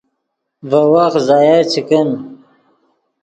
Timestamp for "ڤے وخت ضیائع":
0.69-1.61